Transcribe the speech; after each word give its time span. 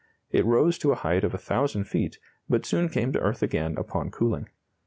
It 0.31 0.47
rose 0.47 0.79
to 0.79 0.91
a 0.91 0.95
height 0.95 1.23
of 1.23 1.33
1,000 1.33 1.83
feet, 1.83 2.17
but 2.49 2.65
soon 2.65 2.89
came 2.89 3.11
to 3.11 3.19
earth 3.19 3.43
again 3.43 3.77
upon 3.77 4.09
cooling. 4.09 4.47